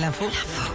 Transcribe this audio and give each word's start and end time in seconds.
L'info. 0.00 0.26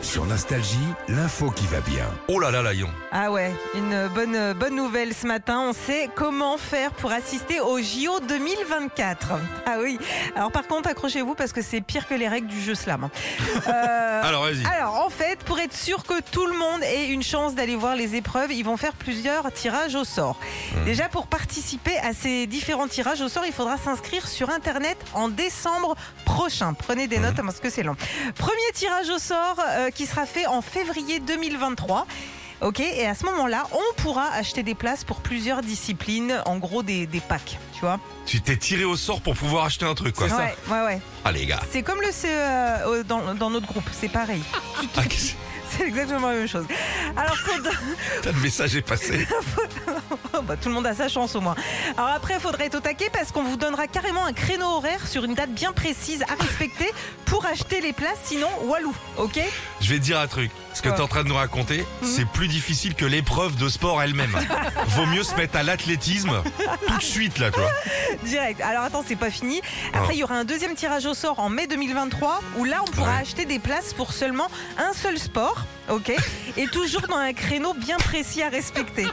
Sur 0.02 0.26
Nostalgie, 0.26 0.78
l'info 1.08 1.50
qui 1.52 1.66
va 1.68 1.80
bien. 1.82 2.06
Oh 2.28 2.40
là 2.40 2.52
là, 2.52 2.74
Lion. 2.74 2.90
Ah 3.12 3.32
ouais, 3.32 3.54
une 3.74 4.08
bonne, 4.10 4.54
bonne 4.54 4.76
nouvelle 4.76 5.14
ce 5.14 5.26
matin. 5.26 5.62
On 5.70 5.72
sait 5.74 6.10
comment 6.14 6.58
faire 6.58 6.92
pour 6.92 7.12
assister 7.12 7.62
au 7.62 7.78
JO 7.80 8.20
2024. 8.28 9.28
Ah 9.66 9.78
oui. 9.82 9.98
Alors 10.36 10.52
par 10.52 10.68
contre, 10.68 10.90
accrochez-vous 10.90 11.36
parce 11.36 11.54
que 11.54 11.62
c'est 11.62 11.80
pire 11.80 12.08
que 12.08 12.16
les 12.16 12.28
règles 12.28 12.48
du 12.48 12.62
jeu 12.62 12.76
slam. 12.76 13.10
Euh, 13.66 14.22
Alors, 14.24 14.44
vas-y. 14.44 14.66
alors 14.66 15.06
en 15.06 15.10
fait, 15.10 15.40
pour 15.46 15.58
être 15.60 15.74
sûr 15.76 16.04
que 16.04 16.20
tout 16.32 16.46
le 16.46 16.58
monde 16.58 16.84
ait 16.84 17.08
une 17.08 17.24
chance 17.24 17.56
d'aller 17.56 17.76
voir 17.78 17.96
les 17.96 18.16
épreuves, 18.16 18.52
ils 18.52 18.64
vont 18.64 18.76
faire 18.78 18.92
plusieurs 18.94 19.52
tirages 19.54 19.96
au 19.96 20.04
sort. 20.04 20.38
Hmm. 20.76 20.84
Déjà, 20.86 21.08
pour 21.08 21.28
participer 21.28 21.98
à 22.00 22.14
ces 22.14 22.46
différents 22.46 22.88
tirages 22.88 23.22
au 23.22 23.30
sort, 23.30 23.46
il 23.46 23.54
faudra 23.54 23.78
s'inscrire 23.78 24.28
sur 24.28 24.50
Internet 24.50 24.98
en 25.14 25.30
décembre 25.30 25.96
prochain. 26.26 26.74
Prenez 26.74 27.08
des 27.08 27.20
notes 27.20 27.36
parce 27.38 27.60
que 27.60 27.70
c'est 27.70 27.84
long. 27.84 27.96
Premier 28.36 28.72
tirage 28.74 29.10
au 29.10 29.13
sort 29.20 29.58
euh, 29.68 29.90
qui 29.90 30.06
sera 30.06 30.26
fait 30.26 30.48
en 30.48 30.62
février 30.62 31.20
2023. 31.20 32.06
Ok, 32.62 32.80
et 32.80 33.06
à 33.06 33.14
ce 33.14 33.26
moment-là, 33.26 33.66
on 33.74 34.02
pourra 34.02 34.32
acheter 34.34 34.64
des 34.64 34.76
places 34.76 35.04
pour 35.04 35.20
plusieurs 35.20 35.62
disciplines, 35.62 36.42
en 36.46 36.58
gros 36.60 36.82
des, 36.82 37.06
des 37.08 37.20
packs, 37.20 37.58
tu 37.74 37.82
vois. 37.82 38.00
Tu 38.26 38.40
t'es 38.40 38.56
tiré 38.56 38.86
au 38.86 38.96
sort 38.96 39.20
pour 39.20 39.36
pouvoir 39.36 39.66
acheter 39.66 39.86
un 39.86 39.96
truc, 39.96 40.16
quoi. 40.16 40.28
Ouais, 40.28 40.56
ouais, 40.70 40.84
ouais. 40.86 41.02
Ah, 41.26 41.34
les 41.34 41.46
gars. 41.46 41.60
C'est 41.72 41.84
comme 41.84 42.00
le 42.00 42.12
CE 42.12 43.04
dans, 43.04 43.34
dans 43.36 43.50
notre 43.50 43.68
groupe, 43.68 43.90
c'est 43.92 44.08
pareil. 44.10 44.42
Ah, 44.96 45.02
C'est? 45.10 45.88
Exactement 45.88 46.30
la 46.30 46.36
même 46.36 46.48
chose. 46.48 46.66
Alors, 47.18 47.36
Putain, 47.36 48.32
le 48.32 48.40
message 48.42 48.76
est 48.76 48.82
passé. 48.82 49.28
bah, 50.44 50.56
tout 50.62 50.70
le 50.70 50.76
monde 50.76 50.86
a 50.88 50.94
sa 50.94 51.08
chance 51.08 51.36
au 51.36 51.42
moins. 51.42 51.56
Alors 51.98 52.10
après, 52.12 52.36
il 52.36 52.40
faudrait 52.40 52.66
être 52.66 52.76
au 52.76 52.80
taquet 52.80 53.10
parce 53.12 53.32
qu'on 53.32 53.44
vous 53.44 53.58
donnera 53.58 53.88
carrément 53.88 54.26
un 54.26 54.34
créneau 54.34 54.68
horaire 54.68 55.08
sur 55.08 55.24
une 55.24 55.34
date 55.34 55.52
bien 55.52 55.72
précise 55.72 56.24
à 56.24 56.42
respecter 56.42 56.92
pour 57.26 57.46
acheter 57.46 57.82
les 57.82 57.94
places, 57.94 58.20
sinon 58.26 58.48
walou, 58.66 58.94
ok? 59.18 59.40
Je 59.82 59.90
vais 59.90 60.00
te 60.00 60.04
dire 60.04 60.20
un 60.20 60.28
truc. 60.28 60.52
Ce 60.74 60.82
que 60.82 60.88
Quoi? 60.90 60.98
t'es 60.98 61.04
en 61.04 61.08
train 61.08 61.24
de 61.24 61.30
nous 61.30 61.36
raconter, 61.36 61.86
Mhm. 62.02 62.08
c'est 62.08 62.26
plus 62.28 62.48
difficile 62.48 62.96
que 62.96 63.06
l'épreuve 63.06 63.56
de 63.58 63.70
sport 63.70 64.02
elle-même. 64.02 64.36
Vaut 64.88 65.06
mieux 65.06 65.24
se 65.24 65.36
mettre 65.36 65.56
à 65.58 65.64
l'athlétisme 65.64 66.42
tout 66.88 66.98
de 66.98 67.04
suite, 67.04 67.38
là, 67.40 67.52
toi. 67.52 67.70
Direct. 68.24 68.60
Alors 68.62 68.84
attends, 68.84 69.04
c'est 69.08 69.16
pas 69.16 69.30
fini. 69.32 69.62
Après, 69.94 70.10
Ah. 70.10 70.14
il 70.14 70.18
y 70.20 70.24
aura 70.24 70.36
un 70.36 70.44
deuxième 70.46 70.76
tirage 70.76 71.06
au 71.06 71.14
sort 71.14 71.40
en 71.40 71.50
mai 71.50 71.68
2023 71.68 72.42
où 72.58 72.64
là, 72.64 72.78
on 72.82 72.92
pourra 72.92 73.12
Ouais. 73.16 73.22
acheter 73.22 73.46
des 73.46 73.60
places 73.60 73.94
pour 73.94 74.14
seulement 74.14 74.48
un 74.78 74.94
seul 74.94 75.18
sport, 75.20 75.58
ok? 75.90 76.12
Et 76.58 76.68
toujours 76.68 77.02
dans 77.08 77.18
un 77.18 77.34
créneau 77.34 77.74
bien 77.74 77.98
précis 77.98 78.42
à 78.42 78.50
respecter. 78.50 79.08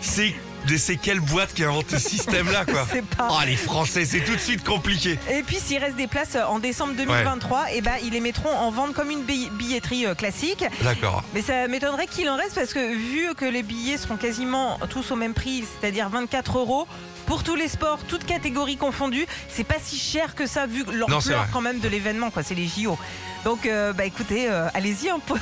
C'est. 0.00 0.34
C'est 0.76 0.96
quelle 0.96 1.20
boîte 1.20 1.54
qui 1.54 1.64
a 1.64 1.68
inventé 1.68 1.98
ce 1.98 2.08
système-là, 2.10 2.64
quoi 2.64 2.86
pas. 3.16 3.28
Oh, 3.30 3.38
les 3.46 3.56
Français, 3.56 4.04
c'est 4.04 4.20
tout 4.20 4.34
de 4.34 4.40
suite 4.40 4.64
compliqué. 4.64 5.18
Et 5.30 5.42
puis 5.42 5.56
s'il 5.56 5.78
reste 5.78 5.96
des 5.96 6.06
places 6.06 6.36
en 6.48 6.58
décembre 6.58 6.94
2023, 6.96 7.72
et 7.72 7.80
ben 7.80 7.92
ils 8.04 8.10
les 8.12 8.20
mettront 8.20 8.50
en 8.56 8.70
vente 8.70 8.92
comme 8.94 9.10
une 9.10 9.22
bi- 9.22 9.50
billetterie 9.52 10.06
euh, 10.06 10.14
classique. 10.14 10.64
D'accord. 10.82 11.22
Mais 11.34 11.42
ça 11.42 11.68
m'étonnerait 11.68 12.06
qu'il 12.06 12.28
en 12.28 12.36
reste 12.36 12.54
parce 12.54 12.72
que 12.74 12.94
vu 12.94 13.34
que 13.34 13.44
les 13.44 13.62
billets 13.62 13.96
seront 13.98 14.16
quasiment 14.16 14.78
tous 14.90 15.10
au 15.10 15.16
même 15.16 15.34
prix, 15.34 15.64
c'est-à-dire 15.80 16.08
24 16.08 16.58
euros. 16.58 16.86
Pour 17.26 17.42
tous 17.42 17.56
les 17.56 17.66
sports, 17.66 17.98
toutes 18.06 18.24
catégories 18.24 18.76
confondues, 18.76 19.26
c'est 19.48 19.64
pas 19.64 19.74
si 19.82 19.98
cher 19.98 20.36
que 20.36 20.46
ça 20.46 20.66
vu 20.66 20.84
l'ampleur 20.92 21.48
quand 21.52 21.60
même 21.60 21.80
de 21.80 21.88
l'événement, 21.88 22.30
quoi. 22.30 22.44
C'est 22.44 22.54
les 22.54 22.68
JO. 22.68 22.96
Donc, 23.44 23.66
euh, 23.66 23.92
bah 23.92 24.04
écoutez, 24.04 24.48
euh, 24.48 24.68
allez-y, 24.74 25.08
peu, 25.26 25.34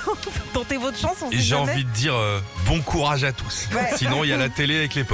tentez 0.55 0.79
votre 0.79 0.99
chance. 0.99 1.17
J'ai 1.31 1.55
envie 1.55 1.85
de 1.85 1.91
dire 1.91 2.15
euh, 2.15 2.41
bon 2.67 2.81
courage 2.81 3.23
à 3.25 3.33
tous. 3.33 3.69
Ouais. 3.75 3.91
Sinon, 3.97 4.25
il 4.25 4.31
y 4.31 4.33
a 4.33 4.39
la 4.39 4.49
télé 4.49 4.79
avec 4.79 4.95
les 4.95 5.05
potes. 5.05 5.14